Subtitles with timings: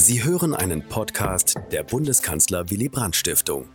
[0.00, 3.68] Sie hören einen Podcast der Bundeskanzler Willy Brandt Stiftung.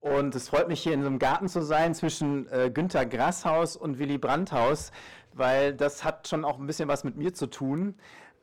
[0.00, 3.76] Und es freut mich, hier in so einem Garten zu sein zwischen äh, Günter Grasshaus
[3.76, 4.90] und Willy Brandt Haus,
[5.32, 7.94] weil das hat schon auch ein bisschen was mit mir zu tun.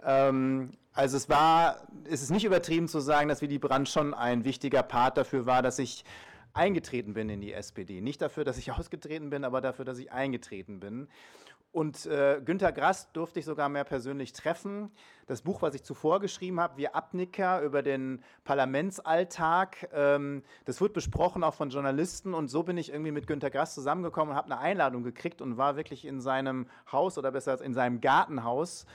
[0.06, 4.46] Ähm, also es war, es ist nicht übertrieben zu sagen, dass Willy Brandt schon ein
[4.46, 6.06] wichtiger Part dafür war, dass ich
[6.54, 8.00] eingetreten bin in die SPD.
[8.00, 11.10] Nicht dafür, dass ich ausgetreten bin, aber dafür, dass ich eingetreten bin.
[11.76, 14.90] Und äh, Günter Grass durfte ich sogar mehr persönlich treffen.
[15.28, 20.94] Das Buch, was ich zuvor geschrieben habe, Wir Abnicker über den Parlamentsalltag, ähm, das wird
[20.94, 22.34] besprochen auch von Journalisten.
[22.34, 25.58] Und so bin ich irgendwie mit Günter Grass zusammengekommen und habe eine Einladung gekriegt und
[25.58, 28.86] war wirklich in seinem Haus oder besser in seinem Gartenhaus,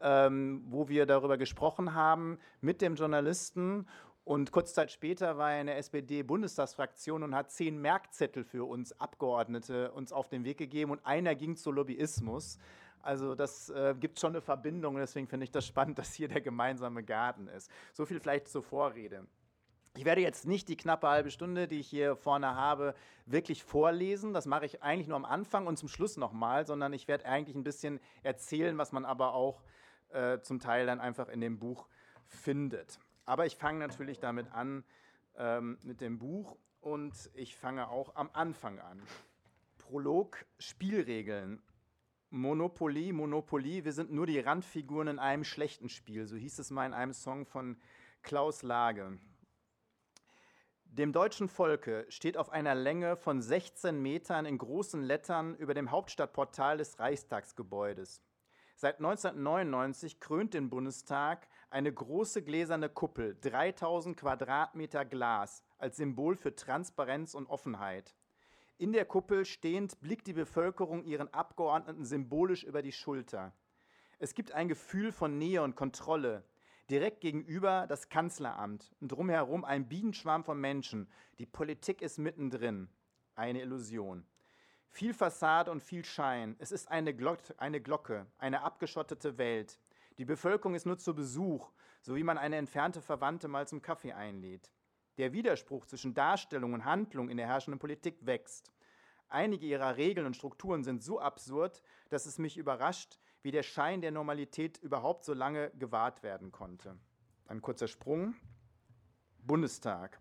[0.00, 3.86] ähm, wo wir darüber gesprochen haben mit dem Journalisten.
[4.30, 8.92] Und kurz Zeit später war er in der SPD-Bundestagsfraktion und hat zehn Merkzettel für uns
[8.92, 12.56] Abgeordnete uns auf den Weg gegeben und einer ging zu Lobbyismus.
[13.02, 16.40] Also das äh, gibt schon eine Verbindung deswegen finde ich das spannend, dass hier der
[16.40, 17.72] gemeinsame Garten ist.
[17.92, 19.26] So viel vielleicht zur Vorrede.
[19.96, 22.94] Ich werde jetzt nicht die knappe halbe Stunde, die ich hier vorne habe,
[23.26, 24.32] wirklich vorlesen.
[24.32, 27.56] Das mache ich eigentlich nur am Anfang und zum Schluss nochmal, sondern ich werde eigentlich
[27.56, 29.64] ein bisschen erzählen, was man aber auch
[30.10, 31.88] äh, zum Teil dann einfach in dem Buch
[32.28, 33.00] findet.
[33.30, 34.82] Aber ich fange natürlich damit an,
[35.36, 39.00] ähm, mit dem Buch und ich fange auch am Anfang an.
[39.78, 41.62] Prolog, Spielregeln.
[42.30, 46.86] Monopoly, Monopoly, wir sind nur die Randfiguren in einem schlechten Spiel, so hieß es mal
[46.86, 47.80] in einem Song von
[48.22, 49.16] Klaus Lage.
[50.86, 55.92] Dem deutschen Volke steht auf einer Länge von 16 Metern in großen Lettern über dem
[55.92, 58.20] Hauptstadtportal des Reichstagsgebäudes.
[58.74, 66.54] Seit 1999 krönt den Bundestag eine große gläserne Kuppel, 3000 Quadratmeter Glas, als Symbol für
[66.54, 68.14] Transparenz und Offenheit.
[68.76, 73.52] In der Kuppel stehend blickt die Bevölkerung ihren Abgeordneten symbolisch über die Schulter.
[74.18, 76.44] Es gibt ein Gefühl von Nähe und Kontrolle.
[76.90, 81.08] Direkt gegenüber das Kanzleramt und drumherum ein Bienenschwarm von Menschen.
[81.38, 82.88] Die Politik ist mittendrin.
[83.36, 84.26] Eine Illusion.
[84.88, 86.56] Viel Fassade und viel Schein.
[86.58, 89.78] Es ist eine, Glock eine Glocke, eine abgeschottete Welt.
[90.20, 91.72] Die Bevölkerung ist nur zu Besuch,
[92.02, 94.70] so wie man eine entfernte Verwandte mal zum Kaffee einlädt.
[95.16, 98.70] Der Widerspruch zwischen Darstellung und Handlung in der herrschenden Politik wächst.
[99.30, 104.02] Einige ihrer Regeln und Strukturen sind so absurd, dass es mich überrascht, wie der Schein
[104.02, 106.98] der Normalität überhaupt so lange gewahrt werden konnte.
[107.46, 108.34] Ein kurzer Sprung.
[109.38, 110.20] Bundestag.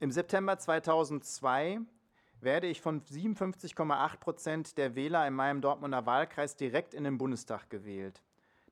[0.00, 1.80] Im September 2002
[2.40, 7.68] werde ich von 57,8 Prozent der Wähler in meinem Dortmunder Wahlkreis direkt in den Bundestag
[7.68, 8.22] gewählt.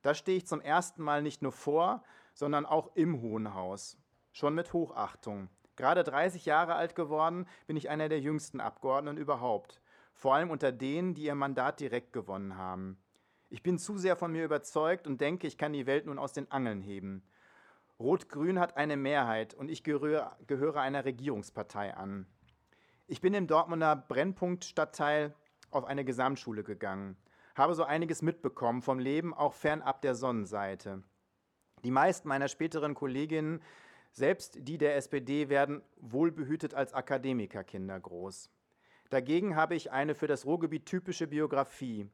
[0.03, 2.03] Da stehe ich zum ersten Mal nicht nur vor,
[2.33, 3.97] sondern auch im Hohen Haus.
[4.33, 5.49] Schon mit Hochachtung.
[5.75, 9.81] Gerade 30 Jahre alt geworden, bin ich einer der jüngsten Abgeordneten überhaupt.
[10.13, 12.99] Vor allem unter denen, die ihr Mandat direkt gewonnen haben.
[13.49, 16.33] Ich bin zu sehr von mir überzeugt und denke, ich kann die Welt nun aus
[16.33, 17.23] den Angeln heben.
[17.99, 22.27] Rot-Grün hat eine Mehrheit und ich gehöre, gehöre einer Regierungspartei an.
[23.07, 25.33] Ich bin im Dortmunder Brennpunktstadtteil
[25.71, 27.15] auf eine Gesamtschule gegangen
[27.55, 31.03] habe so einiges mitbekommen vom Leben auch fernab der Sonnenseite.
[31.83, 33.61] Die meisten meiner späteren Kolleginnen,
[34.11, 38.49] selbst die der SPD, werden wohlbehütet als Akademikerkinder groß.
[39.09, 42.09] Dagegen habe ich eine für das Ruhrgebiet typische Biografie.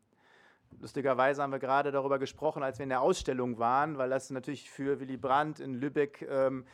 [0.80, 4.70] Lustigerweise haben wir gerade darüber gesprochen, als wir in der Ausstellung waren, weil das natürlich
[4.70, 6.66] für Willy Brandt in Lübeck ähm,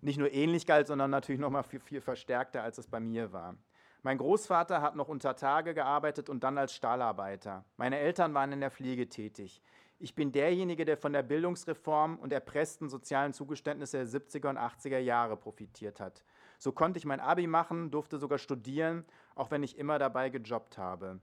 [0.00, 3.32] nicht nur ähnlich galt, sondern natürlich noch mal viel, viel verstärkter, als es bei mir
[3.32, 3.56] war.
[4.04, 7.64] Mein Großvater hat noch unter Tage gearbeitet und dann als Stahlarbeiter.
[7.78, 9.62] Meine Eltern waren in der Pflege tätig.
[9.98, 14.98] Ich bin derjenige, der von der Bildungsreform und erpressten sozialen Zugeständnisse der 70er und 80er
[14.98, 16.22] Jahre profitiert hat.
[16.58, 19.06] So konnte ich mein Abi machen, durfte sogar studieren,
[19.36, 21.18] auch wenn ich immer dabei gejobbt habe.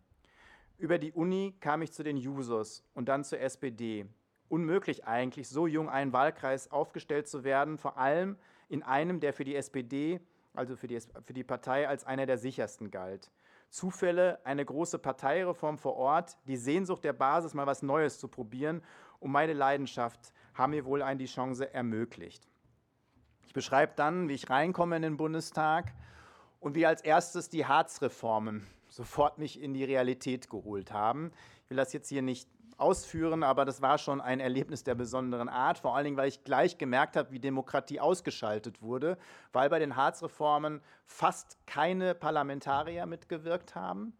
[0.79, 4.07] Über die Uni kam ich zu den Jusos und dann zur SPD.
[4.49, 8.37] Unmöglich eigentlich, so jung einen Wahlkreis aufgestellt zu werden, vor allem
[8.69, 10.19] in einem, der für die SPD
[10.53, 13.31] also für die, für die Partei, als einer der sichersten galt.
[13.69, 18.81] Zufälle, eine große Parteireform vor Ort, die Sehnsucht der Basis, mal was Neues zu probieren
[19.19, 22.47] und meine Leidenschaft haben mir wohl ein die Chance ermöglicht.
[23.47, 25.93] Ich beschreibe dann, wie ich reinkomme in den Bundestag
[26.59, 31.31] und wie als erstes die Harzreformen sofort mich in die Realität geholt haben.
[31.63, 32.49] Ich will das jetzt hier nicht
[32.81, 36.43] ausführen, aber das war schon ein Erlebnis der besonderen Art, vor allen Dingen, weil ich
[36.43, 39.17] gleich gemerkt habe, wie Demokratie ausgeschaltet wurde,
[39.53, 44.13] weil bei den Harzreformen fast keine Parlamentarier mitgewirkt haben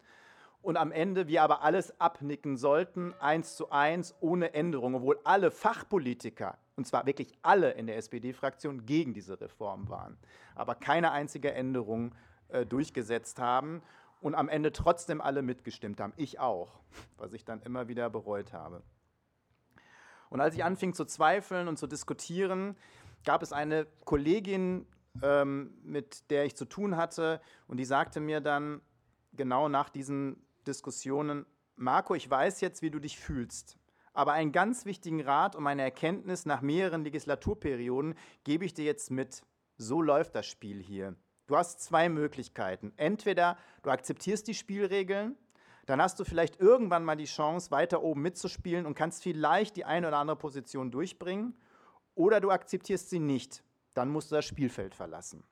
[0.61, 5.49] und am Ende wir aber alles abnicken sollten, eins zu eins, ohne Änderung, obwohl alle
[5.49, 10.17] Fachpolitiker, und zwar wirklich alle in der SPD-Fraktion, gegen diese Reform waren,
[10.55, 12.13] aber keine einzige Änderung
[12.49, 13.81] äh, durchgesetzt haben
[14.21, 16.13] und am Ende trotzdem alle mitgestimmt haben.
[16.15, 16.79] Ich auch,
[17.17, 18.83] was ich dann immer wieder bereut habe.
[20.29, 22.77] Und als ich anfing zu zweifeln und zu diskutieren,
[23.25, 24.87] gab es eine Kollegin,
[25.21, 28.81] ähm, mit der ich zu tun hatte, und die sagte mir dann
[29.33, 31.45] genau nach diesen Diskussionen,
[31.75, 33.77] Marco, ich weiß jetzt, wie du dich fühlst.
[34.13, 39.09] Aber einen ganz wichtigen Rat und eine Erkenntnis nach mehreren Legislaturperioden gebe ich dir jetzt
[39.09, 39.41] mit.
[39.77, 41.15] So läuft das Spiel hier.
[41.51, 42.93] Du hast zwei Möglichkeiten.
[42.95, 45.35] Entweder du akzeptierst die Spielregeln,
[45.85, 49.83] dann hast du vielleicht irgendwann mal die Chance, weiter oben mitzuspielen und kannst vielleicht die
[49.83, 51.53] eine oder andere Position durchbringen,
[52.15, 55.43] oder du akzeptierst sie nicht, dann musst du das Spielfeld verlassen.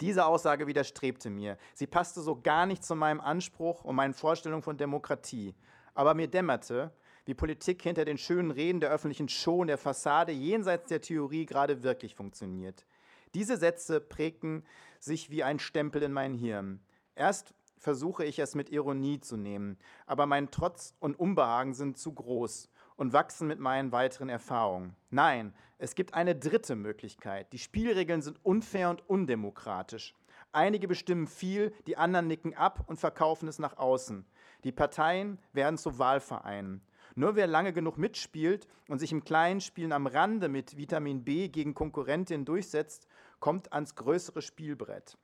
[0.00, 1.58] Diese Aussage widerstrebte mir.
[1.74, 5.56] Sie passte so gar nicht zu meinem Anspruch und meinen Vorstellungen von Demokratie.
[5.92, 6.92] Aber mir dämmerte,
[7.24, 11.46] wie Politik hinter den schönen Reden der öffentlichen Show und der Fassade jenseits der Theorie
[11.46, 12.86] gerade wirklich funktioniert.
[13.34, 14.64] Diese Sätze prägten
[15.00, 16.80] sich wie ein Stempel in mein Hirn.
[17.14, 22.12] Erst versuche ich es mit Ironie zu nehmen, aber mein Trotz und Unbehagen sind zu
[22.12, 24.94] groß und wachsen mit meinen weiteren Erfahrungen.
[25.10, 27.52] Nein, es gibt eine dritte Möglichkeit.
[27.52, 30.14] Die Spielregeln sind unfair und undemokratisch.
[30.52, 34.26] Einige bestimmen viel, die anderen nicken ab und verkaufen es nach außen.
[34.64, 36.82] Die Parteien werden zu Wahlvereinen.
[37.14, 41.48] Nur wer lange genug mitspielt und sich im kleinen Spielen am Rande mit Vitamin B
[41.48, 43.06] gegen Konkurrentinnen durchsetzt,
[43.42, 45.18] kommt ans größere Spielbrett.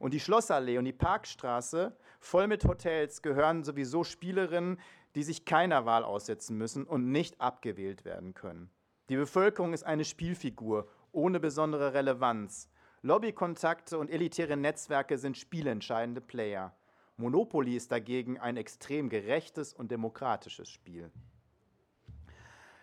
[0.00, 4.80] Und die Schlossallee und die Parkstraße, voll mit Hotels, gehören sowieso Spielerinnen,
[5.14, 8.68] die sich keiner Wahl aussetzen müssen und nicht abgewählt werden können.
[9.08, 12.68] Die Bevölkerung ist eine Spielfigur ohne besondere Relevanz.
[13.02, 16.74] Lobbykontakte und elitäre Netzwerke sind spielentscheidende Player.
[17.16, 21.12] Monopoly ist dagegen ein extrem gerechtes und demokratisches Spiel.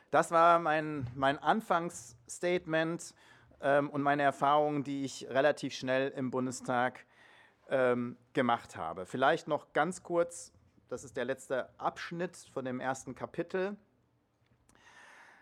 [0.10, 3.14] Das war mein, mein Anfangsstatement
[3.62, 7.06] ähm, und meine Erfahrungen, die ich relativ schnell im Bundestag
[7.70, 9.06] ähm, gemacht habe.
[9.06, 10.52] Vielleicht noch ganz kurz,
[10.88, 13.76] das ist der letzte Abschnitt von dem ersten Kapitel.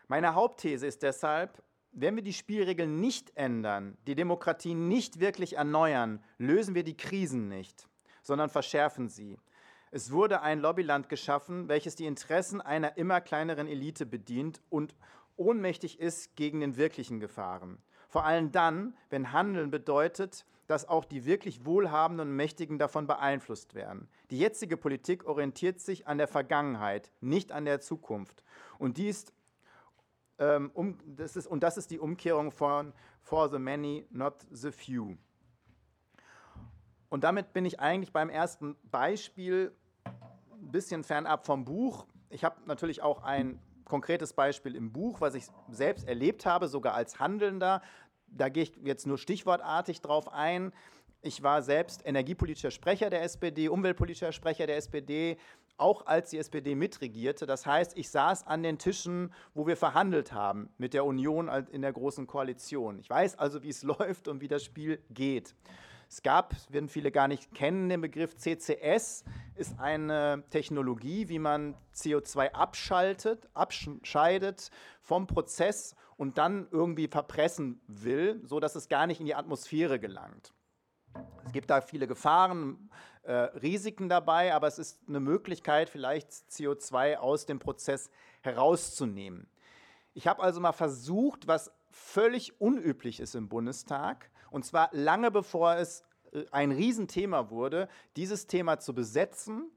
[0.07, 6.23] Meine Hauptthese ist deshalb, wenn wir die Spielregeln nicht ändern, die Demokratie nicht wirklich erneuern,
[6.37, 7.87] lösen wir die Krisen nicht
[8.27, 9.39] sondern verschärfen sie.
[9.89, 14.93] Es wurde ein Lobbyland geschaffen, welches die Interessen einer immer kleineren Elite bedient und
[15.37, 17.77] ohnmächtig ist gegen den wirklichen Gefahren.
[18.17, 23.75] Vor allem dann, wenn Handeln bedeutet, dass auch die wirklich Wohlhabenden und Mächtigen davon beeinflusst
[23.75, 24.09] werden.
[24.31, 28.43] Die jetzige Politik orientiert sich an der Vergangenheit, nicht an der Zukunft.
[28.79, 29.27] Und, dies,
[30.39, 32.91] ähm, um, das ist, und das ist die Umkehrung von
[33.21, 35.15] For the Many, not the Few.
[37.09, 39.71] Und damit bin ich eigentlich beim ersten Beispiel
[40.05, 42.07] ein bisschen fernab vom Buch.
[42.31, 46.93] Ich habe natürlich auch ein konkretes Beispiel im Buch, was ich selbst erlebt habe, sogar
[46.93, 47.81] als Handelnder.
[48.27, 50.71] Da gehe ich jetzt nur stichwortartig drauf ein.
[51.21, 55.38] Ich war selbst energiepolitischer Sprecher der SPD, umweltpolitischer Sprecher der SPD,
[55.77, 57.45] auch als die SPD mitregierte.
[57.45, 61.81] Das heißt, ich saß an den Tischen, wo wir verhandelt haben mit der Union in
[61.81, 63.00] der Großen Koalition.
[63.00, 65.56] Ich weiß also, wie es läuft und wie das Spiel geht.
[66.09, 69.25] Es gab, werden viele gar nicht kennen, den Begriff CCS,
[69.56, 74.71] ist eine Technologie, wie man CO2 abschaltet, abscheidet
[75.01, 80.54] vom Prozess und dann irgendwie verpressen will, sodass es gar nicht in die Atmosphäre gelangt.
[81.45, 82.89] Es gibt da viele Gefahren,
[83.24, 88.09] äh, Risiken dabei, aber es ist eine Möglichkeit, vielleicht CO2 aus dem Prozess
[88.42, 89.50] herauszunehmen.
[90.13, 95.75] Ich habe also mal versucht, was völlig unüblich ist im Bundestag, und zwar lange bevor
[95.75, 99.71] es äh, ein Riesenthema wurde, dieses Thema zu besetzen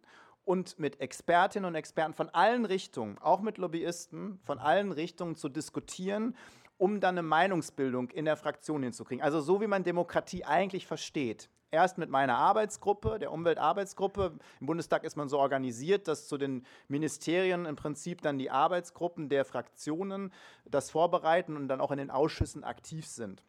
[0.45, 5.49] und mit Expertinnen und Experten von allen Richtungen, auch mit Lobbyisten von allen Richtungen zu
[5.49, 6.37] diskutieren,
[6.79, 9.23] um dann eine Meinungsbildung in der Fraktion hinzukriegen.
[9.23, 11.51] Also so wie man Demokratie eigentlich versteht.
[11.73, 14.33] Erst mit meiner Arbeitsgruppe, der Umweltarbeitsgruppe.
[14.61, 19.29] Im Bundestag ist man so organisiert, dass zu den Ministerien im Prinzip dann die Arbeitsgruppen
[19.29, 20.33] der Fraktionen
[20.69, 23.45] das vorbereiten und dann auch in den Ausschüssen aktiv sind.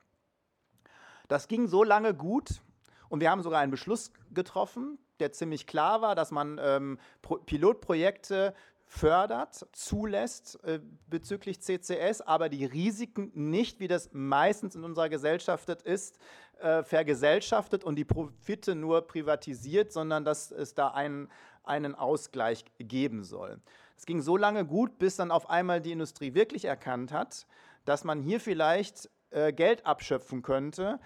[1.32, 2.62] Das ging so lange gut
[3.08, 7.00] und wir haben sogar einen Beschluss getroffen, der ziemlich klar war, dass man ähm,
[7.46, 8.54] Pilotprojekte
[8.86, 15.70] fördert, zulässt äh, bezüglich CCS, aber die Risiken nicht, wie das meistens in unserer Gesellschaft
[15.70, 16.20] ist,
[16.60, 21.30] äh, vergesellschaftet und die Profite nur privatisiert, sondern dass es da einen,
[21.64, 23.62] einen Ausgleich geben soll.
[23.96, 27.48] Es ging so lange gut, bis dann auf einmal die Industrie wirklich erkannt hat,
[27.86, 29.10] dass man hier vielleicht
[29.54, 31.00] Geld abschöpfen könnte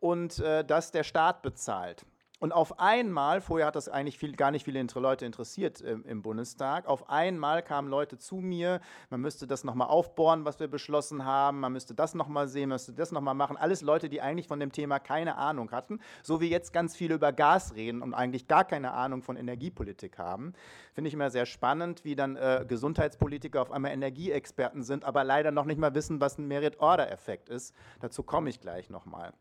[0.00, 2.04] und äh, das der Staat bezahlt.
[2.38, 6.20] Und auf einmal, vorher hat das eigentlich viel, gar nicht viele Leute interessiert im, im,
[6.20, 11.24] Bundestag, auf einmal kamen Leute zu mir, man müsste das nochmal aufbohren, was wir beschlossen
[11.24, 13.56] haben, man müsste das nochmal sehen, man müsste das nochmal machen.
[13.56, 17.14] Alles Leute, die eigentlich von dem Thema keine Ahnung hatten, so wie jetzt ganz viele
[17.14, 20.52] über Gas reden und eigentlich gar keine Ahnung von Energiepolitik haben.
[20.92, 25.52] Finde ich immer sehr spannend, wie dann äh, Gesundheitspolitiker auf einmal Energieexperten sind, aber leider
[25.52, 27.74] noch nicht mal wissen, was ein Merit-Order-Effekt ist.
[28.00, 29.32] Dazu komme ich gleich nochmal.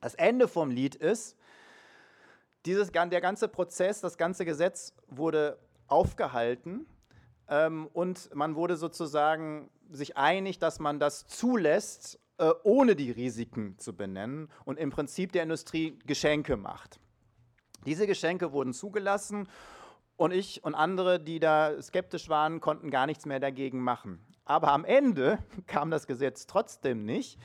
[0.00, 1.36] Das Ende vom Lied ist,
[2.66, 6.86] dieses, der ganze Prozess, das ganze Gesetz wurde aufgehalten
[7.48, 13.78] ähm, und man wurde sozusagen sich einig, dass man das zulässt, äh, ohne die Risiken
[13.78, 16.98] zu benennen und im Prinzip der Industrie Geschenke macht.
[17.86, 19.46] Diese Geschenke wurden zugelassen
[20.16, 24.24] und ich und andere, die da skeptisch waren, konnten gar nichts mehr dagegen machen.
[24.44, 27.38] Aber am Ende kam das Gesetz trotzdem nicht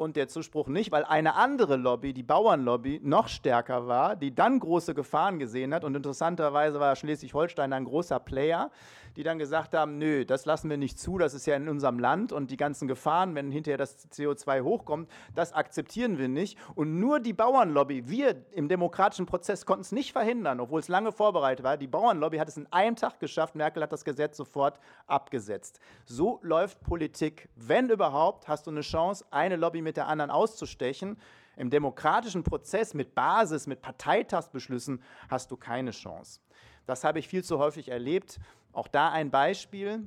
[0.00, 4.58] und der Zuspruch nicht, weil eine andere Lobby, die Bauernlobby, noch stärker war, die dann
[4.58, 5.84] große Gefahren gesehen hat.
[5.84, 8.70] Und interessanterweise war Schleswig-Holstein ein großer Player,
[9.16, 11.98] die dann gesagt haben, nö, das lassen wir nicht zu, das ist ja in unserem
[11.98, 16.58] Land und die ganzen Gefahren, wenn hinterher das CO2 hochkommt, das akzeptieren wir nicht.
[16.74, 21.12] Und nur die Bauernlobby, wir im demokratischen Prozess konnten es nicht verhindern, obwohl es lange
[21.12, 21.76] vorbereitet war.
[21.76, 25.80] Die Bauernlobby hat es in einem Tag geschafft, Merkel hat das Gesetz sofort abgesetzt.
[26.04, 27.48] So läuft Politik.
[27.56, 31.18] Wenn überhaupt, hast du eine Chance, eine Lobby mit der anderen auszustechen.
[31.56, 36.40] Im demokratischen Prozess mit Basis, mit Parteitagsbeschlüssen hast du keine Chance.
[36.86, 38.40] Das habe ich viel zu häufig erlebt.
[38.72, 40.04] Auch da ein Beispiel.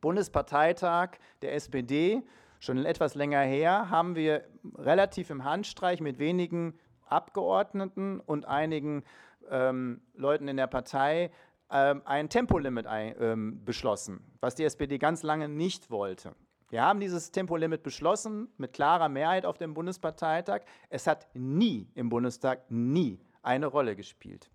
[0.00, 2.22] Bundesparteitag der SPD,
[2.60, 4.44] schon etwas länger her, haben wir
[4.76, 9.02] relativ im Handstreich mit wenigen Abgeordneten und einigen
[9.50, 11.30] ähm, Leuten in der Partei
[11.70, 16.34] ähm, ein Tempolimit ein, ähm, beschlossen, was die SPD ganz lange nicht wollte.
[16.68, 20.62] Wir haben dieses Tempolimit beschlossen mit klarer Mehrheit auf dem Bundesparteitag.
[20.90, 24.50] Es hat nie im Bundestag nie eine Rolle gespielt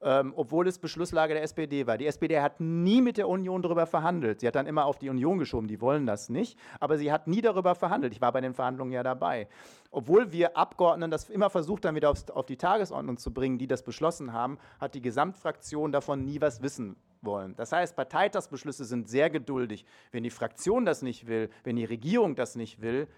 [0.00, 1.98] ähm, obwohl es Beschlusslage der SPD war.
[1.98, 4.40] Die SPD hat nie mit der Union darüber verhandelt.
[4.40, 7.26] Sie hat dann immer auf die Union geschoben, die wollen das nicht, aber sie hat
[7.26, 8.12] nie darüber verhandelt.
[8.12, 9.48] Ich war bei den Verhandlungen ja dabei.
[9.90, 13.66] Obwohl wir Abgeordneten das immer versucht haben, wieder aufs, auf die Tagesordnung zu bringen, die
[13.66, 17.56] das beschlossen haben, hat die Gesamtfraktion davon nie was wissen wollen.
[17.56, 19.84] Das heißt, Parteitagsbeschlüsse sind sehr geduldig.
[20.12, 23.08] Wenn die Fraktion das nicht will, wenn die Regierung das nicht will,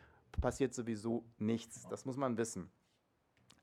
[0.40, 1.86] passiert sowieso nichts.
[1.88, 2.70] Das muss man wissen.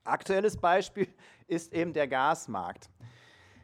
[0.08, 1.08] Aktuelles Beispiel
[1.46, 2.90] ist eben der Gasmarkt.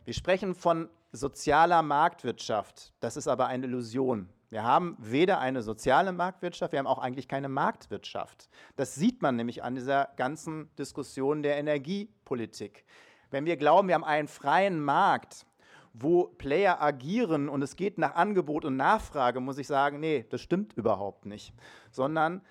[0.05, 2.93] Wir sprechen von sozialer Marktwirtschaft.
[3.01, 4.29] Das ist aber eine Illusion.
[4.51, 8.49] Wir haben weder eine soziale Marktwirtschaft, wir haben auch eigentlich keine Marktwirtschaft.
[8.77, 12.85] Das sieht man nämlich an dieser ganzen Diskussion der Energiepolitik.
[13.31, 15.45] Wenn wir glauben, wir haben einen freien Markt,
[15.93, 20.41] wo Player agieren und es geht nach Angebot und Nachfrage, muss ich sagen, nee, das
[20.41, 21.53] stimmt überhaupt nicht.
[21.91, 22.43] Sondern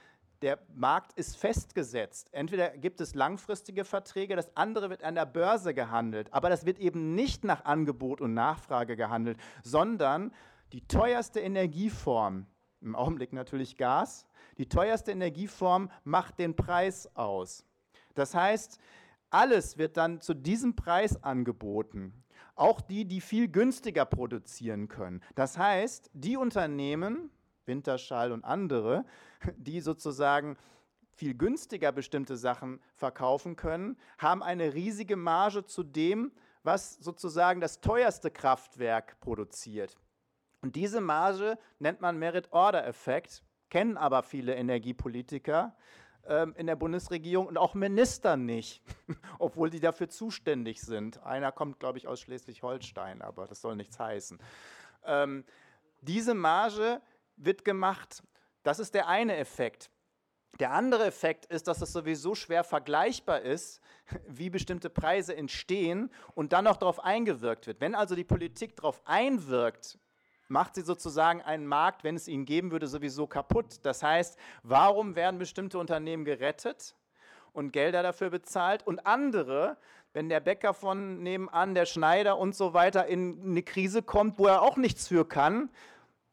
[0.44, 2.28] der Markt ist festgesetzt.
[2.34, 6.32] Entweder gibt es langfristige Verträge, das andere wird an der Börse gehandelt.
[6.34, 10.34] Aber das wird eben nicht nach Angebot und Nachfrage gehandelt, sondern
[10.74, 12.46] die teuerste Energieform,
[12.82, 17.66] im Augenblick natürlich Gas, die teuerste Energieform macht den Preis aus.
[18.14, 18.80] Das heißt,
[19.30, 22.22] alles wird dann zu diesem Preis angeboten.
[22.56, 25.24] Auch die, die viel günstiger produzieren können.
[25.36, 27.32] Das heißt, die Unternehmen,
[27.66, 29.06] Winterschall und andere,
[29.58, 30.58] die sozusagen
[31.16, 36.32] viel günstiger bestimmte Sachen verkaufen können, haben eine riesige Marge zu dem,
[36.64, 39.96] was sozusagen das teuerste Kraftwerk produziert.
[40.62, 45.76] Und diese Marge nennt man Merit-Order-Effekt, kennen aber viele Energiepolitiker
[46.26, 48.82] ähm, in der Bundesregierung und auch Minister nicht,
[49.40, 51.22] obwohl die dafür zuständig sind.
[51.24, 54.40] Einer kommt, glaube ich, aus Schleswig-Holstein, aber das soll nichts heißen.
[55.06, 55.44] Ähm,
[56.02, 57.02] diese Marge
[57.36, 58.24] wird gemacht.
[58.64, 59.90] Das ist der eine Effekt.
[60.60, 63.82] Der andere Effekt ist, dass es sowieso schwer vergleichbar ist,
[64.28, 67.82] wie bestimmte Preise entstehen und dann noch darauf eingewirkt wird.
[67.82, 69.98] Wenn also die Politik darauf einwirkt,
[70.48, 73.80] macht sie sozusagen einen Markt, wenn es ihn geben würde, sowieso kaputt.
[73.84, 76.96] Das heißt, warum werden bestimmte Unternehmen gerettet
[77.54, 79.78] und Gelder dafür bezahlt und andere,
[80.14, 84.46] wenn der Bäcker von nebenan, der Schneider und so weiter in eine Krise kommt, wo
[84.46, 85.72] er auch nichts für kann,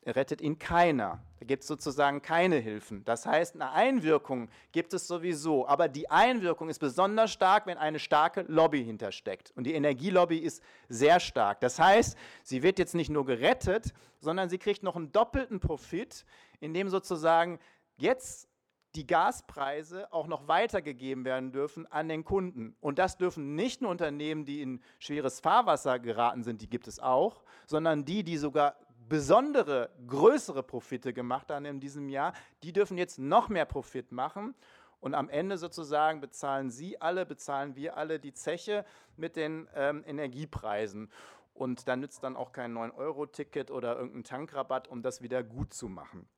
[0.06, 1.22] rettet ihn keiner.
[1.38, 3.04] Da gibt es sozusagen keine Hilfen.
[3.04, 7.98] Das heißt, eine Einwirkung gibt es sowieso, aber die Einwirkung ist besonders stark, wenn eine
[7.98, 9.52] starke Lobby hintersteckt.
[9.56, 11.60] Und die Energielobby ist sehr stark.
[11.60, 16.24] Das heißt, sie wird jetzt nicht nur gerettet, sondern sie kriegt noch einen doppelten Profit,
[16.60, 17.58] indem sozusagen
[17.96, 18.48] jetzt
[18.96, 22.74] die Gaspreise auch noch weitergegeben werden dürfen an den Kunden.
[22.80, 26.98] Und das dürfen nicht nur Unternehmen, die in schweres Fahrwasser geraten sind, die gibt es
[26.98, 28.76] auch, sondern die, die sogar
[29.10, 34.54] besondere, größere Profite gemacht haben in diesem Jahr, die dürfen jetzt noch mehr Profit machen.
[35.00, 38.86] Und am Ende sozusagen bezahlen Sie alle, bezahlen wir alle die Zeche
[39.16, 41.10] mit den ähm, Energiepreisen.
[41.54, 45.88] Und da nützt dann auch kein 9-Euro-Ticket oder irgendein Tankrabatt, um das wieder gut zu
[45.88, 46.28] machen.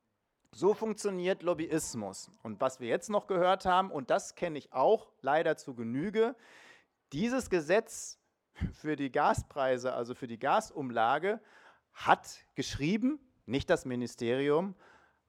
[0.53, 2.31] So funktioniert Lobbyismus.
[2.43, 6.35] Und was wir jetzt noch gehört haben, und das kenne ich auch leider zu Genüge,
[7.13, 8.19] dieses Gesetz
[8.73, 11.41] für die Gaspreise, also für die Gasumlage,
[11.95, 14.75] hat geschrieben, nicht das Ministerium,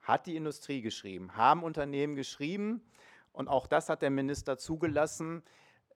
[0.01, 2.81] hat die Industrie geschrieben, haben Unternehmen geschrieben
[3.31, 5.43] und auch das hat der Minister zugelassen.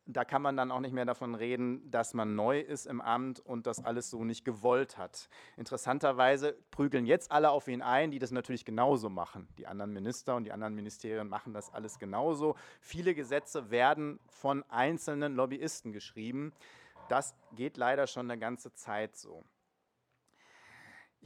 [0.09, 3.41] Da kann man dann auch nicht mehr davon reden, dass man neu ist im Amt
[3.41, 5.27] und das alles so nicht gewollt hat.
[5.57, 9.49] Interessanterweise prügeln jetzt alle auf ihn ein, die das natürlich genauso machen.
[9.57, 12.55] Die anderen Minister und die anderen Ministerien machen das alles genauso.
[12.79, 16.53] Viele Gesetze werden von einzelnen Lobbyisten geschrieben.
[17.09, 19.43] Das geht leider schon eine ganze Zeit so.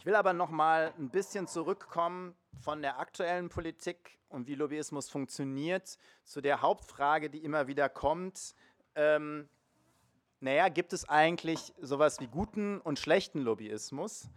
[0.02, 5.12] Ich will aber noch mal ein bisschen zurückkommen von der aktuellen Politik und wie Lobbyismus
[5.12, 8.56] funktioniert zu der Hauptfrage, die immer wieder kommt.
[8.96, 9.48] Ähm,
[10.40, 14.28] naja, gibt es eigentlich sowas wie guten und schlechten Lobbyismus?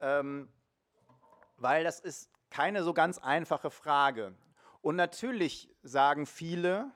[0.00, 0.48] Ähm,
[1.56, 4.32] weil das ist keine so ganz einfache Frage.
[4.80, 6.88] Und natürlich sagen viele,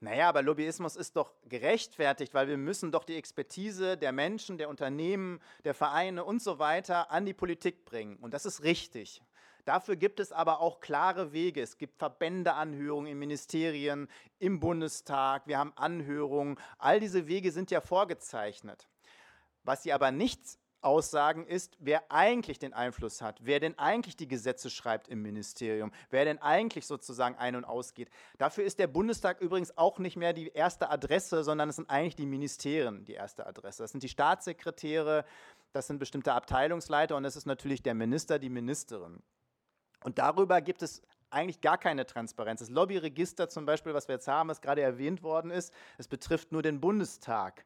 [0.00, 4.68] naja, aber Lobbyismus ist doch gerechtfertigt, weil wir müssen doch die Expertise der Menschen, der
[4.68, 8.16] Unternehmen, der Vereine und so weiter an die Politik bringen.
[8.16, 9.22] Und das ist richtig.
[9.64, 11.62] Dafür gibt es aber auch klare Wege.
[11.62, 16.56] Es gibt Verbändeanhörungen in Ministerien, im Bundestag, wir haben Anhörungen.
[16.78, 18.86] All diese Wege sind ja vorgezeichnet.
[19.64, 20.40] Was sie aber nicht
[20.80, 25.92] aussagen, ist, wer eigentlich den Einfluss hat, wer denn eigentlich die Gesetze schreibt im Ministerium,
[26.10, 28.08] wer denn eigentlich sozusagen ein- und ausgeht.
[28.38, 32.16] Dafür ist der Bundestag übrigens auch nicht mehr die erste Adresse, sondern es sind eigentlich
[32.16, 33.82] die Ministerien die erste Adresse.
[33.82, 35.24] Das sind die Staatssekretäre,
[35.72, 39.22] das sind bestimmte Abteilungsleiter und es ist natürlich der Minister, die Ministerin.
[40.04, 42.60] Und darüber gibt es eigentlich gar keine Transparenz.
[42.60, 46.52] Das Lobbyregister zum Beispiel, was wir jetzt haben, was gerade erwähnt worden ist, es betrifft
[46.52, 47.64] nur den Bundestag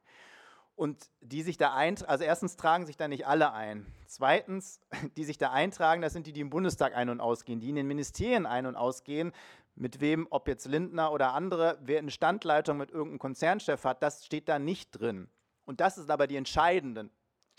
[0.81, 3.85] und die sich da eintragen, also erstens tragen sich da nicht alle ein.
[4.07, 4.81] Zweitens,
[5.19, 7.75] die sich da eintragen, das sind die, die im Bundestag ein- und ausgehen, die in
[7.75, 9.33] den Ministerien ein- und ausgehen.
[9.75, 14.25] Mit wem, ob jetzt Lindner oder andere, wer eine Standleitung mit irgendeinem Konzernchef hat, das
[14.25, 15.29] steht da nicht drin.
[15.67, 17.11] Und das sind aber die entscheidenden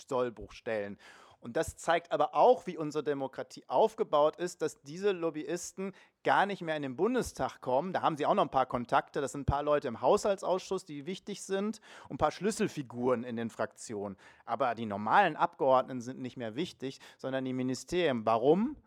[0.10, 0.98] Sollbruchstellen.
[1.42, 5.94] Und das zeigt aber auch, wie unsere Demokratie aufgebaut ist, dass diese Lobbyisten
[6.24, 7.94] gar nicht mehr in den Bundestag kommen.
[7.94, 9.22] Da haben sie auch noch ein paar Kontakte.
[9.22, 13.36] Das sind ein paar Leute im Haushaltsausschuss, die wichtig sind und ein paar Schlüsselfiguren in
[13.36, 14.18] den Fraktionen.
[14.46, 18.24] Aber die normalen Abgeordneten sind nicht mehr wichtig, sondern die Ministerien.
[18.24, 18.78] Warum?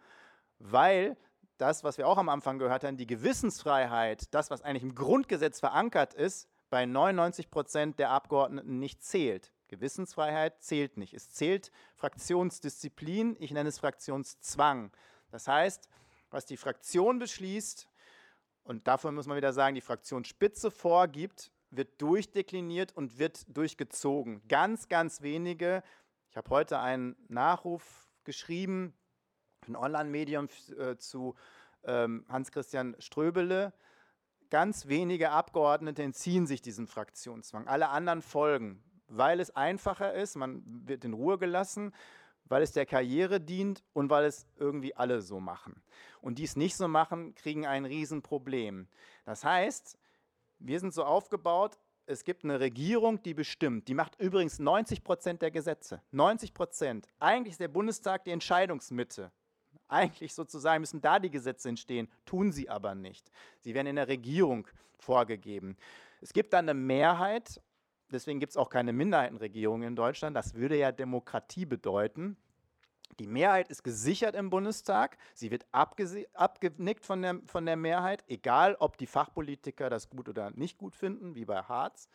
[0.61, 1.17] Weil
[1.59, 5.59] das, was wir auch am Anfang gehört haben, die Gewissensfreiheit, das, was eigentlich im Grundgesetz
[5.59, 9.53] verankert ist, bei 99 Prozent der Abgeordneten nicht zählt.
[9.75, 11.15] Gewissensfreiheit zählt nicht.
[11.15, 14.93] Es zählt Fraktionsdisziplin, ich nenne es Fraktionszwang.
[15.31, 15.89] Das heißt,
[16.31, 17.89] was die Fraktion beschließt,
[18.63, 24.41] und dafür muss man wieder sagen, die Fraktionsspitze vorgibt, wird durchdekliniert und wird durchgezogen.
[24.49, 25.83] Ganz, ganz wenige.
[26.31, 28.95] Ich habe heute einen Nachruf geschrieben,
[29.67, 31.35] ein Online-Medium äh, zu
[31.83, 33.73] ähm, Hans-Christian Ströbele.
[34.51, 37.67] Ganz wenige Abgeordnete entziehen sich diesem Fraktionszwang.
[37.67, 41.93] Alle anderen folgen weil es einfacher ist, man wird in Ruhe gelassen,
[42.47, 45.83] weil es der Karriere dient und weil es irgendwie alle so machen.
[46.21, 48.89] Und die es nicht so machen, kriegen ein Riesenproblem.
[49.25, 49.99] Das heißt,
[50.59, 53.89] wir sind so aufgebaut, es gibt eine Regierung, die bestimmt.
[53.89, 56.03] Die macht übrigens 90 Prozent der Gesetze.
[56.11, 57.09] 90 Prozent.
[57.19, 59.33] Eigentlich ist der Bundestag die Entscheidungsmitte.
[59.89, 63.31] Eigentlich sozusagen müssen da die Gesetze entstehen, tun sie aber nicht.
[63.61, 64.67] Sie werden in der Regierung
[64.99, 65.77] vorgegeben.
[66.21, 67.61] Es gibt dann eine Mehrheit
[68.15, 70.37] Deswegen gibt es auch keine Minderheitenregierung in Deutschland.
[70.37, 72.37] Das würde ja Demokratie bedeuten.
[73.19, 75.19] Die Mehrheit ist gesichert im Bundestag.
[75.35, 80.51] Sie wird abgenickt von der, von der Mehrheit, egal ob die Fachpolitiker das gut oder
[80.53, 82.09] nicht gut finden, wie bei Harz.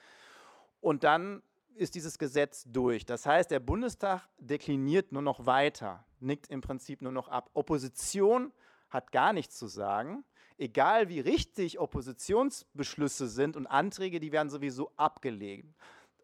[0.82, 1.44] Und dann
[1.76, 3.06] ist dieses Gesetz durch.
[3.06, 7.50] Das heißt, der Bundestag dekliniert nur noch weiter, nickt im Prinzip nur noch ab.
[7.54, 8.52] Opposition
[8.90, 10.24] hat gar nichts zu sagen
[10.60, 15.76] egal wie richtig Oppositionsbeschlüsse sind und Anträge, die werden sowieso abgelehnt.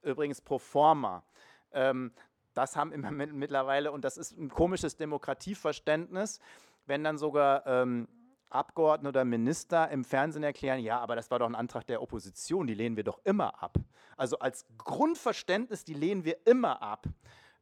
[0.03, 1.23] Übrigens pro forma.
[1.71, 2.11] Ähm,
[2.53, 6.39] das haben immer mittlerweile, und das ist ein komisches Demokratieverständnis,
[6.85, 8.07] wenn dann sogar ähm,
[8.49, 12.67] Abgeordnete oder Minister im Fernsehen erklären, ja, aber das war doch ein Antrag der Opposition,
[12.67, 13.77] die lehnen wir doch immer ab.
[14.15, 17.05] Also als Grundverständnis, die lehnen wir immer ab.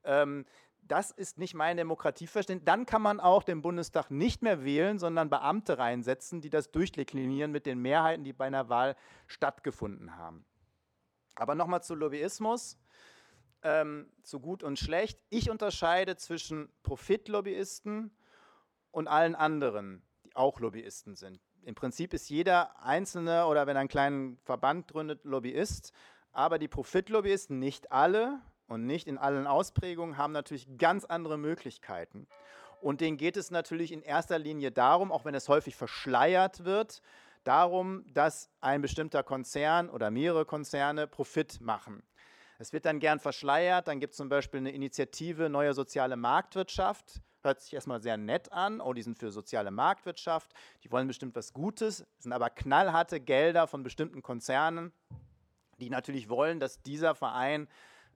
[0.03, 0.45] Ähm,
[0.87, 2.65] das ist nicht mein Demokratieverständnis.
[2.65, 7.51] Dann kann man auch den Bundestag nicht mehr wählen, sondern Beamte reinsetzen, die das durchdeklinieren
[7.51, 8.95] mit den Mehrheiten, die bei einer Wahl
[9.27, 10.45] stattgefunden haben.
[11.35, 12.77] Aber nochmal zu Lobbyismus,
[13.63, 15.19] ähm, zu gut und schlecht.
[15.29, 18.15] Ich unterscheide zwischen Profitlobbyisten
[18.91, 21.39] und allen anderen, die auch Lobbyisten sind.
[21.63, 25.93] Im Prinzip ist jeder Einzelne oder wenn er einen kleinen Verband gründet, Lobbyist,
[26.33, 32.27] aber die Profitlobbyisten, nicht alle und nicht in allen Ausprägungen, haben natürlich ganz andere Möglichkeiten.
[32.81, 37.01] Und denen geht es natürlich in erster Linie darum, auch wenn es häufig verschleiert wird,
[37.43, 42.03] darum, dass ein bestimmter Konzern oder mehrere Konzerne Profit machen.
[42.59, 47.21] Es wird dann gern verschleiert, dann gibt es zum Beispiel eine Initiative Neue Soziale Marktwirtschaft,
[47.41, 51.35] hört sich erstmal sehr nett an, oh, die sind für soziale Marktwirtschaft, die wollen bestimmt
[51.35, 54.93] was Gutes, sind aber knallharte Gelder von bestimmten Konzernen,
[55.79, 57.67] die natürlich wollen, dass dieser Verein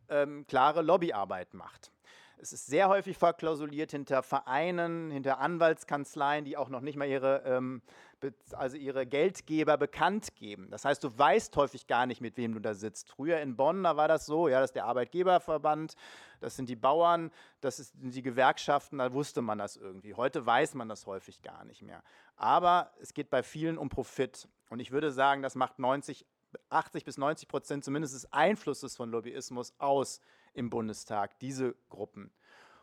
[0.10, 1.92] ähm, klare Lobbyarbeit macht.
[2.40, 7.42] Es ist sehr häufig verklausuliert hinter Vereinen, hinter Anwaltskanzleien, die auch noch nicht mal ihre,
[7.46, 7.82] ähm,
[8.52, 10.70] also ihre Geldgeber bekannt geben.
[10.70, 13.10] Das heißt, du weißt häufig gar nicht, mit wem du da sitzt.
[13.10, 15.96] Früher in Bonn, da war das so, ja, das ist der Arbeitgeberverband,
[16.40, 20.14] das sind die Bauern, das sind die Gewerkschaften, da wusste man das irgendwie.
[20.14, 22.04] Heute weiß man das häufig gar nicht mehr.
[22.36, 24.48] Aber es geht bei vielen um Profit.
[24.70, 26.28] Und ich würde sagen, das macht 90,
[26.70, 30.22] 80 bis 90 Prozent zumindest des Einflusses von Lobbyismus aus
[30.54, 32.32] im Bundestag, diese Gruppen.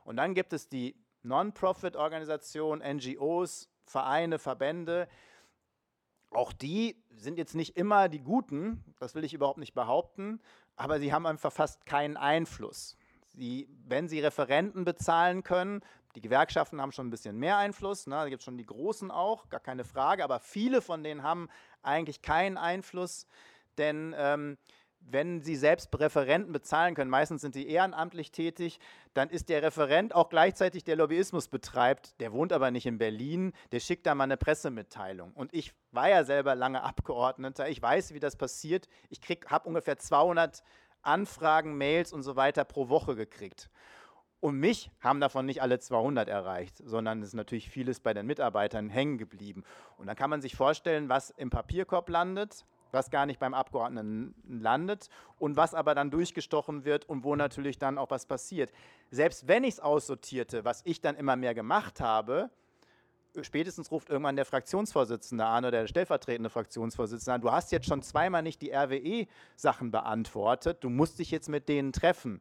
[0.04, 5.08] Und dann gibt es die Non-Profit-Organisationen, NGOs, Vereine, Verbände.
[6.30, 10.40] Auch die sind jetzt nicht immer die Guten, das will ich überhaupt nicht behaupten,
[10.76, 12.96] aber sie haben einfach fast keinen Einfluss.
[13.26, 15.80] Sie, wenn sie Referenten bezahlen können,
[16.14, 19.10] die Gewerkschaften haben schon ein bisschen mehr Einfluss, ne, da gibt es schon die Großen
[19.10, 21.48] auch, gar keine Frage, aber viele von denen haben
[21.82, 23.26] eigentlich keinen Einfluss,
[23.78, 24.56] denn ähm,
[25.06, 28.78] wenn Sie selbst Referenten bezahlen können, meistens sind sie ehrenamtlich tätig,
[29.12, 33.52] dann ist der Referent auch gleichzeitig der Lobbyismus betreibt, der wohnt aber nicht in Berlin,
[33.72, 35.32] der schickt da mal eine Pressemitteilung.
[35.32, 38.88] Und ich war ja selber lange Abgeordneter, ich weiß, wie das passiert.
[39.10, 40.62] Ich habe ungefähr 200
[41.02, 43.68] Anfragen, Mails und so weiter pro Woche gekriegt.
[44.40, 48.26] Und mich haben davon nicht alle 200 erreicht, sondern es ist natürlich vieles bei den
[48.26, 49.64] Mitarbeitern hängen geblieben.
[49.96, 54.34] Und dann kann man sich vorstellen, was im Papierkorb landet, was gar nicht beim Abgeordneten
[54.48, 58.72] landet und was aber dann durchgestochen wird und wo natürlich dann auch was passiert.
[59.10, 62.50] Selbst wenn ich es aussortierte, was ich dann immer mehr gemacht habe,
[63.42, 68.02] spätestens ruft irgendwann der Fraktionsvorsitzende an oder der stellvertretende Fraktionsvorsitzende an, du hast jetzt schon
[68.02, 72.40] zweimal nicht die RWE-Sachen beantwortet, du musst dich jetzt mit denen treffen.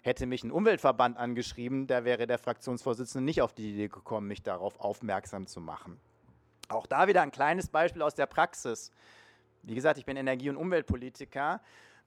[0.00, 4.42] Hätte mich ein Umweltverband angeschrieben, da wäre der Fraktionsvorsitzende nicht auf die Idee gekommen, mich
[4.42, 6.00] darauf aufmerksam zu machen.
[6.68, 8.92] Auch da wieder ein kleines Beispiel aus der Praxis.
[9.68, 11.60] Wie gesagt, ich bin Energie- und Umweltpolitiker.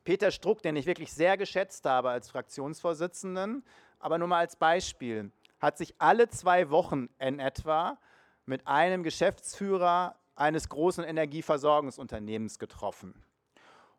[0.03, 3.63] Peter Struck, den ich wirklich sehr geschätzt habe als Fraktionsvorsitzenden,
[3.99, 7.99] aber nur mal als Beispiel, hat sich alle zwei Wochen in etwa
[8.45, 13.13] mit einem Geschäftsführer eines großen Energieversorgungsunternehmens getroffen.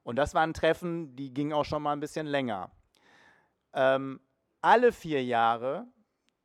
[0.02, 2.72] Und das waren Treffen, die gingen auch schon mal ein bisschen länger.
[3.72, 4.18] Ähm,
[4.60, 5.86] alle vier Jahre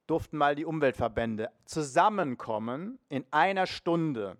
[0.05, 4.37] durften mal die Umweltverbände zusammenkommen in einer Stunde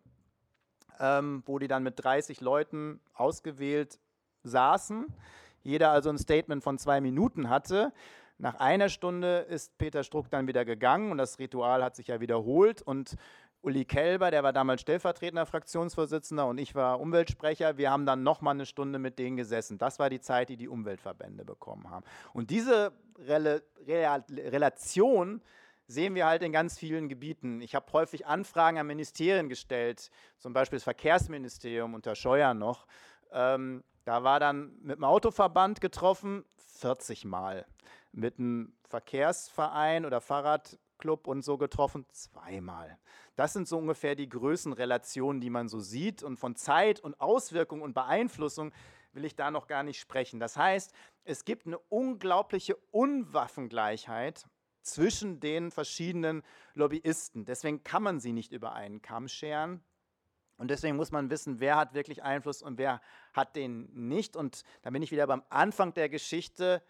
[1.00, 4.00] ähm, wo die dann mit 30 Leuten ausgewählt
[4.44, 5.08] saßen.
[5.64, 7.92] Jeder also ein Statement von zwei Minuten hatte.
[8.38, 12.20] Nach einer Stunde ist Peter Struck dann wieder gegangen und das Ritual hat sich ja
[12.20, 12.82] wiederholt.
[12.82, 13.16] Und
[13.62, 17.78] Uli Kelber, der war damals stellvertretender Fraktionsvorsitzender und ich war Umweltsprecher.
[17.78, 19.78] Wir haben dann nochmal eine Stunde mit denen gesessen.
[19.78, 22.06] Das war die Zeit, die die Umweltverbände bekommen haben.
[22.34, 22.94] Und diese
[23.28, 25.42] Rel Rel Relation
[25.88, 27.62] sehen wir halt in ganz vielen Gebieten.
[27.62, 32.86] Ich habe häufig Anfragen an Ministerien gestellt, zum Beispiel das Verkehrsministerium unter Scheuer noch.
[33.32, 36.46] Ähm, da war dann mit dem Autoverband getroffen,
[36.78, 37.66] 40 Mal.
[38.12, 42.98] Mit einem Verkehrsverein oder Fahrradclub und so getroffen, zweimal.
[43.36, 46.24] Das sind so ungefähr die Größenrelationen, die man so sieht.
[46.24, 48.72] Und von Zeit und Auswirkung und Beeinflussung
[49.14, 50.40] will ich da noch gar nicht sprechen.
[50.40, 54.46] Das heißt, es gibt eine unglaubliche Unwaffengleichheit
[54.88, 57.46] zwischen den verschiedenen Lobbyisten.
[57.46, 59.82] Deswegen kann man sie nicht über einen Kamm scheren.
[60.58, 63.02] Und deswegen muss man wissen, wer hat wirklich Einfluss und wer
[63.34, 64.36] hat den nicht.
[64.36, 66.82] Und da bin ich wieder beim Anfang der Geschichte.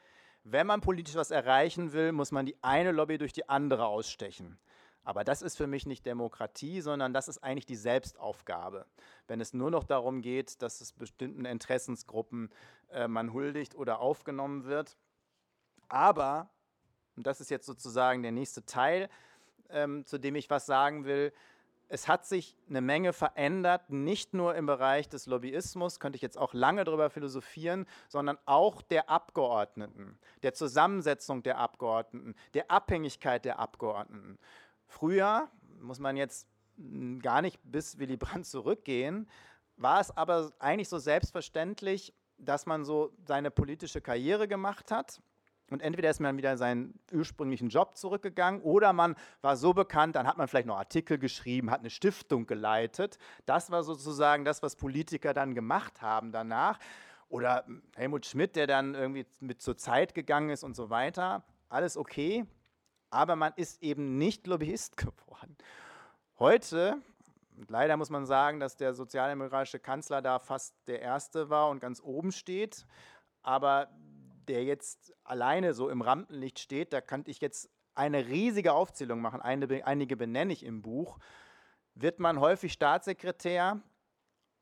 [0.43, 4.57] Wenn man politisch was erreichen will, muss man die eine Lobby durch die andere ausstechen.
[5.03, 8.85] Aber das ist für mich nicht Demokratie, sondern das ist eigentlich die Selbstaufgabe.
[9.27, 12.49] Wenn es nur noch darum geht, dass es bestimmten Interessensgruppen
[12.89, 14.97] äh, man huldigt oder aufgenommen wird.
[15.87, 16.49] Aber
[17.17, 19.09] und das ist jetzt sozusagen der nächste Teil,
[19.69, 21.33] ähm, zu dem ich was sagen will.
[21.89, 26.37] Es hat sich eine Menge verändert, nicht nur im Bereich des Lobbyismus, könnte ich jetzt
[26.37, 33.59] auch lange darüber philosophieren, sondern auch der Abgeordneten, der Zusammensetzung der Abgeordneten, der Abhängigkeit der
[33.59, 34.37] Abgeordneten.
[34.85, 35.49] Früher,
[35.79, 36.47] muss man jetzt
[37.21, 39.29] gar nicht bis Willy Brandt zurückgehen,
[39.77, 45.21] war es aber eigentlich so selbstverständlich, dass man so seine politische Karriere gemacht hat
[45.69, 50.25] und entweder ist man wieder seinen ursprünglichen Job zurückgegangen oder man war so bekannt, dann
[50.25, 53.17] hat man vielleicht noch Artikel geschrieben, hat eine Stiftung geleitet.
[53.45, 56.79] Das war sozusagen das, was Politiker dann gemacht haben danach.
[57.29, 61.43] Oder Helmut Schmidt, der dann irgendwie mit zur Zeit gegangen ist und so weiter.
[61.67, 62.45] Alles okay,
[63.09, 65.57] aber man ist eben nicht Lobbyist geworden.
[66.39, 67.01] Heute,
[67.67, 72.01] leider muss man sagen, dass der sozialdemokratische Kanzler da fast der Erste war und ganz
[72.01, 72.85] oben steht.
[73.43, 73.89] Aber
[74.47, 79.41] der jetzt alleine so im Rampenlicht steht, da kann ich jetzt eine riesige Aufzählung machen,
[79.41, 81.19] eine, einige benenne ich im Buch,
[81.95, 83.81] wird man häufig Staatssekretär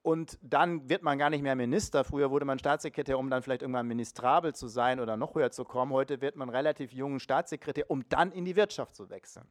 [0.06, 2.04] und dann wird man gar nicht mehr Minister.
[2.04, 5.66] Früher wurde man Staatssekretär, um dann vielleicht irgendwann ministrabel zu sein oder noch höher zu
[5.66, 5.92] kommen.
[5.92, 9.48] Heute wird man relativ jungen Staatssekretär, um dann in die Wirtschaft zu wechseln.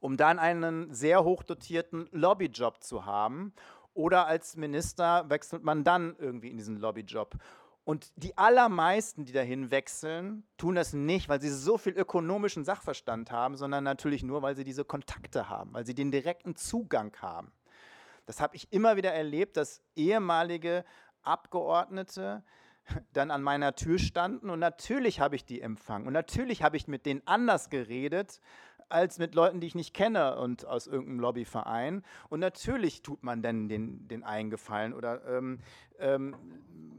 [0.00, 3.52] Um dann einen sehr hochdotierten Lobbyjob zu haben.
[3.94, 7.34] Oder als Minister wechselt man dann irgendwie in diesen Lobbyjob.
[7.86, 13.30] Und die allermeisten, die dahin wechseln, tun das nicht, weil sie so viel ökonomischen Sachverstand
[13.30, 17.52] haben, sondern natürlich nur, weil sie diese Kontakte haben, weil sie den direkten Zugang haben.
[18.26, 20.84] Das habe ich immer wieder erlebt, dass ehemalige
[21.22, 22.42] Abgeordnete
[23.12, 26.88] dann an meiner Tür standen und natürlich habe ich die empfangen und natürlich habe ich
[26.88, 28.40] mit denen anders geredet
[28.88, 32.02] als mit Leuten, die ich nicht kenne und aus irgendeinem Lobbyverein.
[32.28, 35.58] Und natürlich tut man dann den, den Eingefallen oder ähm,
[35.98, 36.36] ähm,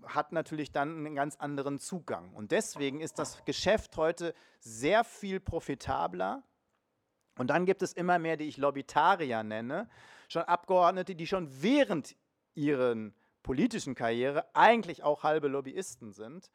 [0.05, 2.33] hat natürlich dann einen ganz anderen Zugang.
[2.33, 6.43] Und deswegen ist das Geschäft heute sehr viel profitabler.
[7.37, 9.89] Und dann gibt es immer mehr, die ich Lobbytarier nenne,
[10.27, 12.15] schon Abgeordnete, die schon während
[12.55, 16.51] ihren politischen Karriere eigentlich auch halbe Lobbyisten sind,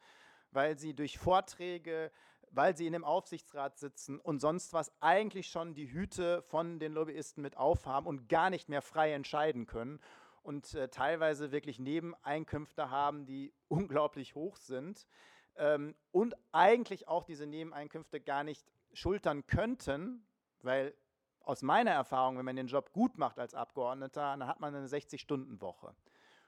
[0.51, 2.11] weil sie durch Vorträge,
[2.53, 6.93] weil sie in dem Aufsichtsrat sitzen und sonst was eigentlich schon die Hüte von den
[6.93, 9.99] Lobbyisten mit aufhaben und gar nicht mehr frei entscheiden können
[10.43, 15.07] und äh, teilweise wirklich Nebeneinkünfte haben, die unglaublich hoch sind
[15.55, 20.25] ähm, und eigentlich auch diese Nebeneinkünfte gar nicht schultern könnten,
[20.61, 20.93] weil
[21.41, 24.87] aus meiner Erfahrung, wenn man den Job gut macht als Abgeordneter, dann hat man eine
[24.87, 25.93] 60-Stunden-Woche.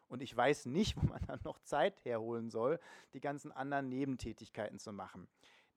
[0.07, 2.79] Und ich weiß nicht, wo man dann noch Zeit herholen soll,
[3.13, 5.27] die ganzen anderen Nebentätigkeiten zu machen.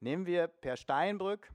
[0.00, 1.50] Nehmen wir Per Steinbrück,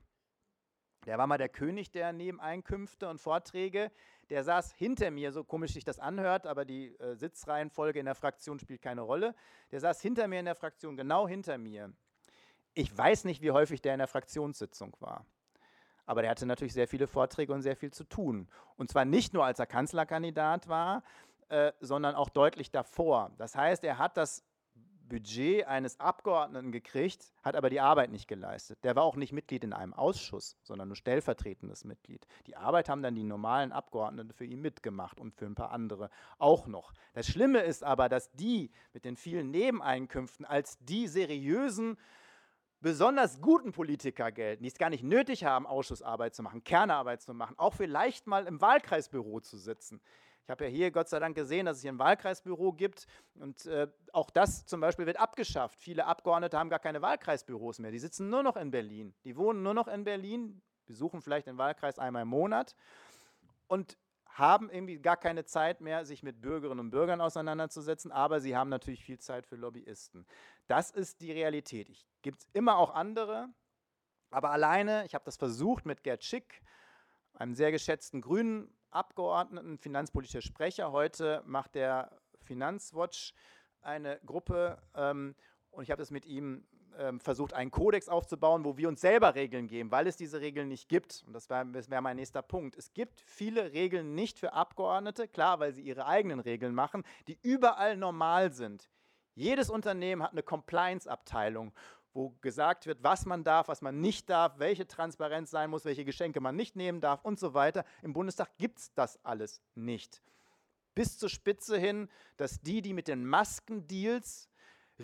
[1.06, 3.90] der war mal der König der Nebeneinkünfte und Vorträge.
[4.30, 8.14] Der saß hinter mir, so komisch sich das anhört, aber die äh, Sitzreihenfolge in der
[8.14, 9.34] Fraktion spielt keine Rolle.
[9.70, 11.92] Der saß hinter mir in der Fraktion, genau hinter mir.
[12.72, 15.26] Ich weiß nicht, wie häufig der in der Fraktionssitzung war.
[16.06, 18.48] Aber der hatte natürlich sehr viele Vorträge und sehr viel zu tun.
[18.76, 21.02] Und zwar nicht nur, als er Kanzlerkandidat war,
[21.48, 23.30] äh, sondern auch deutlich davor.
[23.36, 24.42] Das heißt, er hat das
[25.08, 28.78] Budget eines Abgeordneten gekriegt, hat aber die Arbeit nicht geleistet.
[28.84, 32.26] Der war auch nicht Mitglied in einem Ausschuss, sondern nur stellvertretendes Mitglied.
[32.46, 36.10] Die Arbeit haben dann die normalen Abgeordneten für ihn mitgemacht und für ein paar andere
[36.38, 36.92] auch noch.
[37.12, 41.96] Das Schlimme ist aber, dass die mit den vielen Nebeneinkünften als die seriösen
[42.80, 47.32] besonders guten Politiker gelten, die es gar nicht nötig haben, Ausschussarbeit zu machen, Kernarbeit zu
[47.32, 50.02] machen, auch vielleicht mal im Wahlkreisbüro zu sitzen.
[50.44, 53.64] Ich habe ja hier Gott sei Dank gesehen, dass es hier ein Wahlkreisbüro gibt und
[53.64, 55.80] äh, auch das zum Beispiel wird abgeschafft.
[55.80, 59.14] Viele Abgeordnete haben gar keine Wahlkreisbüros mehr, die sitzen nur noch in Berlin.
[59.24, 62.76] Die wohnen nur noch in Berlin, besuchen vielleicht den Wahlkreis einmal im Monat
[63.68, 68.54] und haben irgendwie gar keine Zeit mehr, sich mit Bürgerinnen und Bürgern auseinanderzusetzen, aber sie
[68.54, 70.26] haben natürlich viel Zeit für Lobbyisten.
[70.66, 71.88] Das ist die Realität.
[71.88, 73.48] Es gibt immer auch andere,
[74.30, 76.62] aber alleine, ich habe das versucht mit Gerd Schick,
[77.32, 80.92] einem sehr geschätzten grünen Abgeordneten, finanzpolitischer Sprecher.
[80.92, 82.10] Heute macht der
[82.42, 83.34] Finanzwatch
[83.82, 85.34] eine Gruppe ähm,
[85.70, 86.64] und ich habe das mit ihm
[86.96, 90.68] ähm, versucht, einen Kodex aufzubauen, wo wir uns selber Regeln geben, weil es diese Regeln
[90.68, 91.24] nicht gibt.
[91.26, 92.76] Und das wäre wär mein nächster Punkt.
[92.76, 97.38] Es gibt viele Regeln nicht für Abgeordnete, klar, weil sie ihre eigenen Regeln machen, die
[97.42, 98.88] überall normal sind.
[99.34, 101.72] Jedes Unternehmen hat eine Compliance-Abteilung,
[102.14, 106.04] wo gesagt wird, was man darf, was man nicht darf, welche Transparenz sein muss, welche
[106.04, 107.84] Geschenke man nicht nehmen darf und so weiter.
[108.02, 110.22] Im Bundestag gibt es das alles nicht.
[110.94, 114.48] Bis zur Spitze hin, dass die, die mit den Maskendeals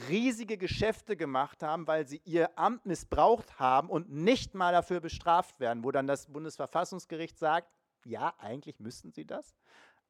[0.09, 5.59] riesige Geschäfte gemacht haben, weil sie ihr Amt missbraucht haben und nicht mal dafür bestraft
[5.59, 7.69] werden, wo dann das Bundesverfassungsgericht sagt,
[8.05, 9.57] ja, eigentlich müssten sie das,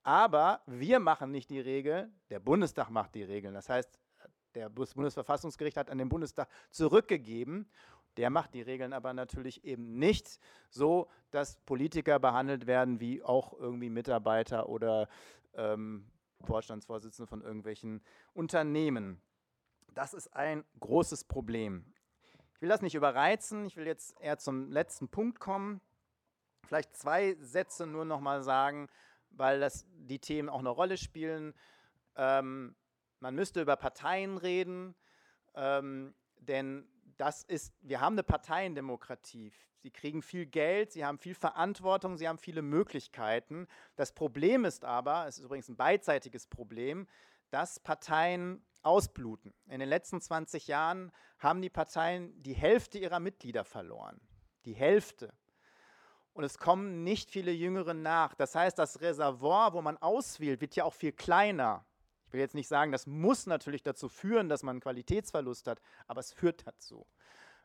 [0.02, 3.54] aber wir machen nicht die Regeln, der Bundestag macht die Regeln.
[3.54, 3.98] Das heißt,
[4.54, 7.68] der Bundesverfassungsgericht hat an den Bundestag zurückgegeben.
[8.16, 13.52] Der macht die Regeln aber natürlich eben nicht so, dass Politiker behandelt werden wie auch
[13.58, 15.08] irgendwie Mitarbeiter oder
[15.54, 16.06] ähm,
[16.42, 19.20] Vorstandsvorsitzende von irgendwelchen Unternehmen.
[19.94, 21.84] Das ist ein großes Problem.
[22.54, 25.80] Ich will das nicht überreizen, ich will jetzt eher zum letzten Punkt kommen.
[26.66, 28.88] Vielleicht zwei Sätze nur noch mal sagen,
[29.30, 31.54] weil das die Themen auch eine Rolle spielen.
[32.16, 32.74] Ähm,
[33.20, 34.94] man müsste über Parteien reden,
[35.54, 39.52] ähm, denn das ist, wir haben eine Parteiendemokratie.
[39.76, 43.66] Sie kriegen viel Geld, sie haben viel Verantwortung, sie haben viele Möglichkeiten.
[43.96, 47.06] Das Problem ist aber, es ist übrigens ein beidseitiges Problem,
[47.50, 49.52] dass Parteien ausbluten.
[49.68, 54.20] In den letzten 20 Jahren haben die Parteien die Hälfte ihrer Mitglieder verloren.
[54.64, 55.32] Die Hälfte.
[56.32, 58.34] Und es kommen nicht viele Jüngere nach.
[58.34, 61.84] Das heißt, das Reservoir, wo man auswählt, wird ja auch viel kleiner.
[62.30, 65.82] Ich will jetzt nicht sagen, das muss natürlich dazu führen, dass man einen Qualitätsverlust hat,
[66.06, 67.04] aber es führt dazu.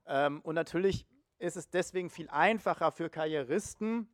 [0.07, 1.05] Ähm, und natürlich
[1.37, 4.09] ist es deswegen viel einfacher für Karrieristen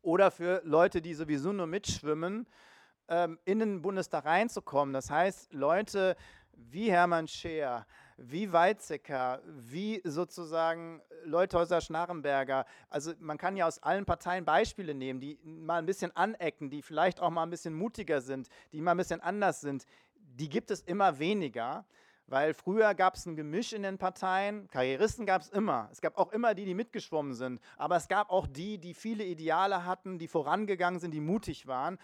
[0.00, 2.46] oder für Leute, die sowieso nur mitschwimmen,
[3.08, 4.94] ähm, in den Bundestag reinzukommen.
[4.94, 6.16] Das heißt, Leute
[6.54, 12.64] wie Hermann Scheer, wie Weizsäcker, wie sozusagen Leuthäuser Schnarrenberger.
[12.88, 16.82] Also man kann ja aus allen Parteien Beispiele nehmen, die mal ein bisschen anecken, die
[16.82, 19.84] vielleicht auch mal ein bisschen mutiger sind, die mal ein bisschen anders sind.
[20.16, 21.84] Die gibt es immer weniger.
[22.28, 25.88] Weil früher gab es ein Gemisch in den Parteien, Karrieristen gab es immer.
[25.92, 27.60] Es gab auch immer die, die mitgeschwommen sind.
[27.76, 31.98] Aber es gab auch die, die viele Ideale hatten, die vorangegangen sind, die mutig waren.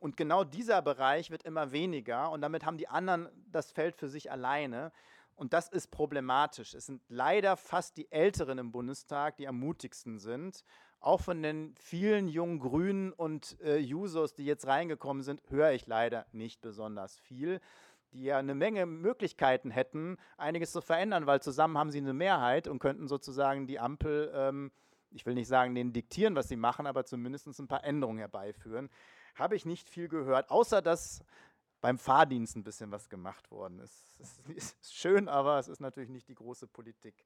[0.00, 4.08] Und genau dieser Bereich wird immer weniger und damit haben die anderen das Feld für
[4.08, 4.92] sich alleine.
[5.38, 6.74] Und das ist problematisch.
[6.74, 10.64] Es sind leider fast die Älteren im Bundestag, die am mutigsten sind.
[10.98, 15.86] Auch von den vielen jungen Grünen und äh, Jusos, die jetzt reingekommen sind, höre ich
[15.86, 17.60] leider nicht besonders viel,
[18.12, 22.66] die ja eine Menge Möglichkeiten hätten, einiges zu verändern, weil zusammen haben sie eine Mehrheit
[22.66, 24.72] und könnten sozusagen die Ampel, ähm,
[25.12, 28.90] ich will nicht sagen, denen diktieren, was sie machen, aber zumindest ein paar Änderungen herbeiführen
[29.38, 31.22] habe ich nicht viel gehört, außer dass
[31.80, 34.04] beim Fahrdienst ein bisschen was gemacht worden ist.
[34.56, 37.24] Es ist schön, aber es ist natürlich nicht die große Politik.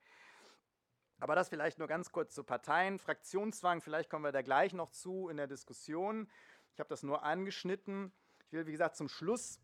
[1.19, 2.99] Aber das vielleicht nur ganz kurz zu Parteien.
[2.99, 6.29] Fraktionszwang, vielleicht kommen wir da gleich noch zu in der Diskussion.
[6.75, 8.13] Ich habe das nur angeschnitten.
[8.47, 9.61] Ich will, wie gesagt, zum Schluss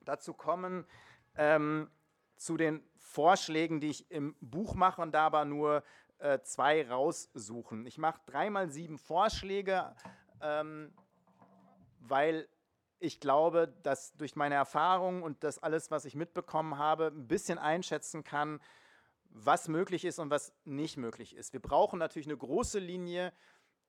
[0.00, 0.86] dazu kommen,
[1.34, 1.90] ähm,
[2.36, 5.82] zu den Vorschlägen, die ich im Buch mache und da aber nur
[6.18, 7.84] äh, zwei raussuchen.
[7.86, 9.94] Ich mache dreimal sieben Vorschläge.
[10.40, 10.94] Ähm,
[12.00, 12.48] weil
[13.00, 17.58] ich glaube, dass durch meine Erfahrung und das alles, was ich mitbekommen habe, ein bisschen
[17.58, 18.60] einschätzen kann,
[19.30, 21.52] was möglich ist und was nicht möglich ist.
[21.52, 23.32] Wir brauchen natürlich eine große Linie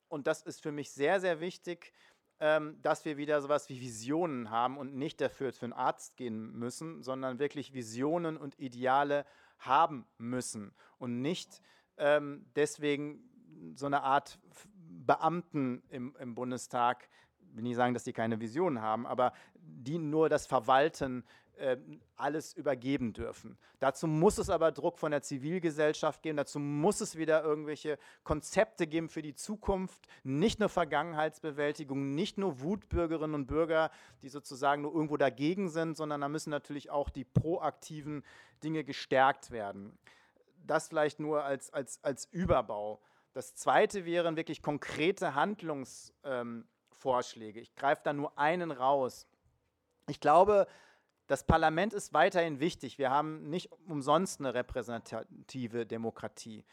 [0.07, 1.93] und das ist für mich sehr, sehr wichtig,
[2.39, 6.51] ähm, dass wir wieder sowas wie Visionen haben und nicht dafür für einen Arzt gehen
[6.53, 9.25] müssen, sondern wirklich Visionen und Ideale
[9.57, 11.61] haben müssen und nicht
[11.97, 14.39] ähm, deswegen so eine Art
[14.73, 17.09] Beamten im, im Bundestag
[17.53, 21.23] will nicht sagen, dass die keine Vision haben, aber die nur das Verwalten
[21.59, 21.77] äh,
[22.15, 23.57] alles übergeben dürfen.
[23.79, 28.87] Dazu muss es aber Druck von der Zivilgesellschaft geben, dazu muss es wieder irgendwelche Konzepte
[28.87, 34.93] geben für die Zukunft, nicht nur Vergangenheitsbewältigung, nicht nur Wutbürgerinnen und Bürger, die sozusagen nur
[34.93, 38.23] irgendwo dagegen sind, sondern da müssen natürlich auch die proaktiven
[38.63, 39.97] Dinge gestärkt werden.
[40.65, 43.01] Das vielleicht nur als, als, als Überbau.
[43.33, 46.65] Das Zweite wären wirklich konkrete Handlungs- ähm,
[46.99, 47.59] Vorschläge.
[47.59, 49.27] Ich greife da nur einen raus.
[50.07, 50.67] Ich glaube,
[51.27, 52.97] das Parlament ist weiterhin wichtig.
[52.97, 56.65] Wir haben nicht umsonst eine repräsentative Demokratie.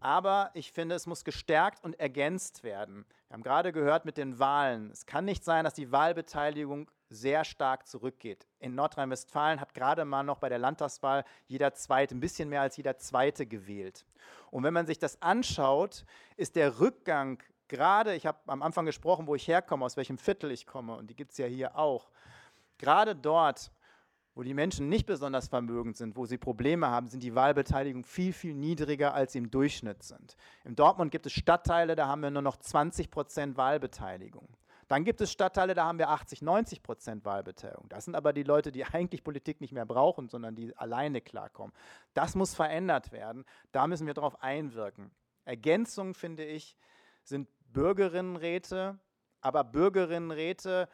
[0.00, 3.04] Aber ich finde, es muss gestärkt und ergänzt werden.
[3.28, 4.90] Wir haben gerade gehört mit den Wahlen.
[4.90, 8.46] Es kann nicht sein, dass die Wahlbeteiligung sehr stark zurückgeht.
[8.58, 12.78] In Nordrhein-Westfalen hat gerade mal noch bei der Landtagswahl jeder Zweite, ein bisschen mehr als
[12.78, 14.06] jeder Zweite gewählt.
[14.50, 16.06] Und wenn man sich das anschaut,
[16.36, 20.50] ist der Rückgang gerade, ich habe am Anfang gesprochen, wo ich herkomme, aus welchem Viertel
[20.50, 22.10] ich komme, und die gibt es ja hier auch,
[22.76, 23.72] gerade dort,
[24.34, 28.32] wo die Menschen nicht besonders vermögend sind, wo sie Probleme haben, sind die Wahlbeteiligung viel,
[28.32, 30.36] viel niedriger, als sie im Durchschnitt sind.
[30.64, 34.48] In Dortmund gibt es Stadtteile, da haben wir nur noch 20 Prozent Wahlbeteiligung.
[34.88, 37.88] Dann gibt es Stadtteile, da haben wir 80, 90 Prozent Wahlbeteiligung.
[37.88, 41.72] Das sind aber die Leute, die eigentlich Politik nicht mehr brauchen, sondern die alleine klarkommen.
[42.14, 43.44] Das muss verändert werden.
[43.72, 45.10] Da müssen wir darauf einwirken.
[45.44, 46.76] Ergänzung, finde ich,
[47.22, 48.98] sind Bürgerinnenräte,
[49.40, 50.88] aber Bürgerinnenräte,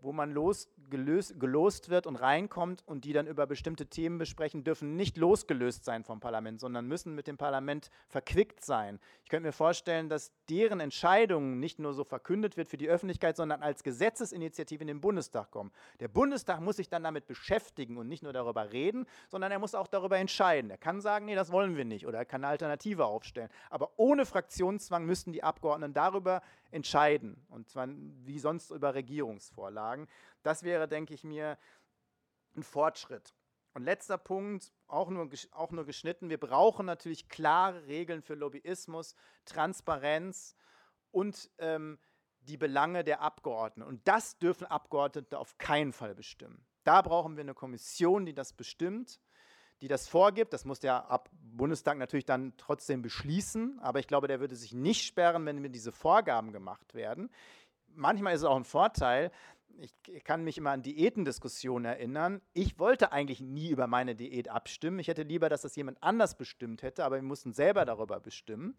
[0.00, 4.64] wo man los, gelöst, gelost wird und reinkommt und die dann über bestimmte Themen besprechen,
[4.64, 9.00] dürfen nicht losgelöst sein vom Parlament, sondern müssen mit dem Parlament verquickt sein.
[9.24, 13.36] Ich könnte mir vorstellen, dass deren Entscheidungen nicht nur so verkündet wird für die Öffentlichkeit,
[13.36, 15.72] sondern als Gesetzesinitiative in den Bundestag kommen.
[16.00, 19.74] Der Bundestag muss sich dann damit beschäftigen und nicht nur darüber reden, sondern er muss
[19.74, 20.70] auch darüber entscheiden.
[20.70, 23.50] Er kann sagen, nee, das wollen wir nicht oder er kann eine Alternative aufstellen.
[23.70, 30.06] Aber ohne Fraktionszwang müssten die Abgeordneten darüber entscheiden und zwar wie sonst über Regierungsvorlagen.
[30.42, 31.58] Das wäre, denke ich mir,
[32.56, 33.34] ein Fortschritt.
[33.74, 39.14] Und letzter Punkt, auch nur, auch nur geschnitten, wir brauchen natürlich klare Regeln für Lobbyismus,
[39.44, 40.56] Transparenz
[41.10, 41.98] und ähm,
[42.40, 43.88] die Belange der Abgeordneten.
[43.88, 46.66] Und das dürfen Abgeordnete auf keinen Fall bestimmen.
[46.84, 49.20] Da brauchen wir eine Kommission, die das bestimmt,
[49.80, 50.52] die das vorgibt.
[50.52, 55.04] Das muss der Bundestag natürlich dann trotzdem beschließen, aber ich glaube, der würde sich nicht
[55.04, 57.30] sperren, wenn mir diese Vorgaben gemacht werden.
[57.94, 59.30] Manchmal ist es auch ein Vorteil,
[59.80, 62.40] ich kann mich immer an Diätendiskussionen erinnern.
[62.52, 64.98] Ich wollte eigentlich nie über meine Diät abstimmen.
[64.98, 68.76] Ich hätte lieber, dass das jemand anders bestimmt hätte, aber wir mussten selber darüber bestimmen.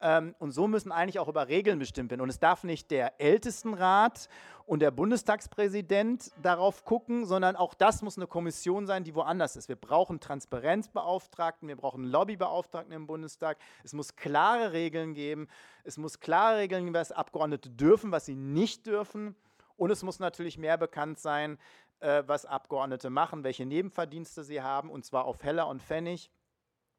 [0.00, 2.20] Ähm, und so müssen eigentlich auch über Regeln bestimmt werden.
[2.20, 4.28] Und es darf nicht der Ältestenrat
[4.66, 9.68] und der Bundestagspräsident darauf gucken, sondern auch das muss eine Kommission sein, die woanders ist.
[9.68, 13.58] Wir brauchen Transparenzbeauftragten, wir brauchen Lobbybeauftragten im Bundestag.
[13.82, 15.48] Es muss klare Regeln geben.
[15.84, 19.34] Es muss klare Regeln geben, was Abgeordnete dürfen, was sie nicht dürfen.
[19.76, 21.58] Und es muss natürlich mehr bekannt sein,
[22.00, 26.30] äh, was Abgeordnete machen, welche Nebenverdienste sie haben, und zwar auf Heller und Pfennig,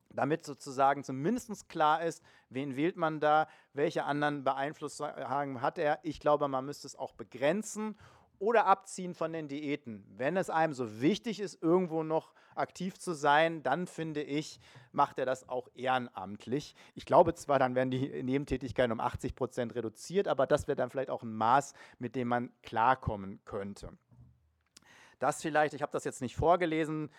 [0.09, 5.99] damit sozusagen zumindest klar ist, wen wählt man da, welche anderen Beeinflussungen hat er.
[6.03, 7.97] Ich glaube, man müsste es auch begrenzen
[8.39, 10.05] oder abziehen von den Diäten.
[10.15, 14.59] Wenn es einem so wichtig ist, irgendwo noch aktiv zu sein, dann finde ich,
[14.91, 16.75] macht er das auch ehrenamtlich.
[16.95, 20.89] Ich glaube zwar, dann werden die Nebentätigkeiten um 80 Prozent reduziert, aber das wäre dann
[20.89, 23.91] vielleicht auch ein Maß, mit dem man klarkommen könnte.
[25.19, 27.09] Das vielleicht, ich habe das jetzt nicht vorgelesen,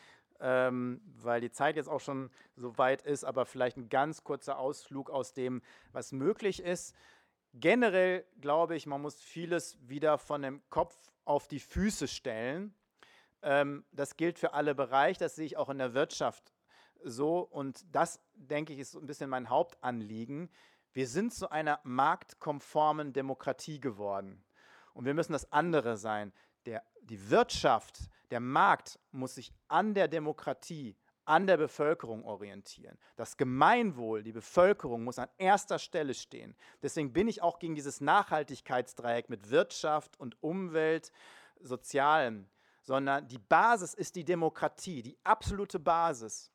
[0.41, 4.59] ähm, weil die Zeit jetzt auch schon so weit ist, aber vielleicht ein ganz kurzer
[4.59, 5.63] Ausflug aus dem,
[5.93, 6.95] was möglich ist.
[7.55, 12.75] Generell glaube ich, man muss vieles wieder von dem Kopf auf die Füße stellen.
[13.43, 16.53] Ähm, das gilt für alle Bereiche, das sehe ich auch in der Wirtschaft
[17.03, 17.41] so.
[17.41, 20.51] Und das, denke ich, ist so ein bisschen mein Hauptanliegen.
[20.93, 24.43] Wir sind zu einer marktkonformen Demokratie geworden.
[24.93, 26.33] Und wir müssen das andere sein.
[26.67, 32.99] Der, die Wirtschaft, der Markt muss sich an der Demokratie, an der Bevölkerung orientieren.
[33.17, 36.57] Das Gemeinwohl, die Bevölkerung muss an erster Stelle stehen.
[36.83, 41.13] Deswegen bin ich auch gegen dieses Nachhaltigkeitsdreieck mit Wirtschaft und Umwelt,
[41.61, 42.49] Sozialem,
[42.83, 46.51] sondern die Basis ist die Demokratie, die absolute Basis.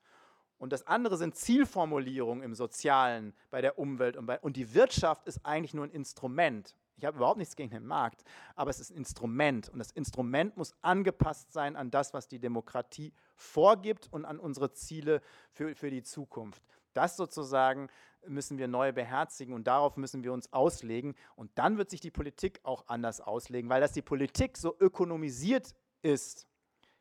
[0.58, 5.28] Und das andere sind Zielformulierungen im Sozialen, bei der Umwelt und, bei, und die Wirtschaft
[5.28, 6.76] ist eigentlich nur ein Instrument.
[6.98, 8.24] Ich habe überhaupt nichts gegen den Markt,
[8.56, 12.39] aber es ist ein Instrument und das Instrument muss angepasst sein an das, was die
[12.39, 15.22] Demokratie vorgibt und an unsere Ziele
[15.52, 16.64] für, für die Zukunft.
[16.93, 17.89] Das sozusagen
[18.26, 21.16] müssen wir neu beherzigen und darauf müssen wir uns auslegen.
[21.36, 25.76] Und dann wird sich die Politik auch anders auslegen, weil dass die Politik so ökonomisiert
[26.02, 26.48] ist,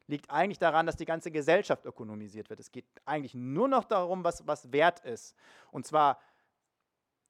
[0.06, 2.60] liegt eigentlich daran, dass die ganze Gesellschaft ökonomisiert wird.
[2.60, 5.34] Es geht eigentlich nur noch darum, was, was wert ist.
[5.70, 6.18] Und zwar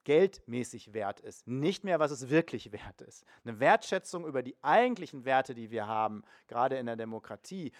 [0.05, 3.25] geldmäßig wert ist, nicht mehr, was es wirklich wert ist.
[3.45, 7.73] Eine Wertschätzung über die eigentlichen Werte, die wir haben, gerade in der Demokratie,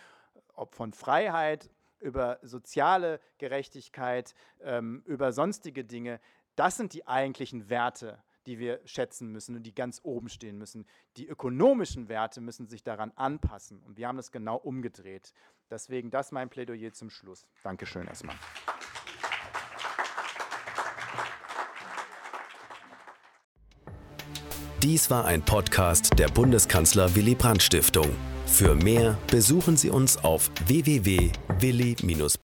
[0.55, 1.71] ob von Freiheit,
[2.01, 6.21] über soziale Gerechtigkeit, ähm, über sonstige Dinge,
[6.55, 10.87] das sind die eigentlichen Werte, die wir schätzen müssen und die ganz oben stehen müssen.
[11.17, 13.83] Die ökonomischen Werte müssen sich daran anpassen.
[13.83, 15.33] Und wir haben es genau umgedreht.
[15.71, 17.47] Deswegen das mein Plädoyer zum Schluss.
[17.63, 18.37] Dankeschön erstmal.
[24.85, 28.11] Dies war ein Podcast der Bundeskanzler Willy Brandt Stiftung.
[28.45, 32.44] Für mehr besuchen Sie uns auf www.willy-brandt.de.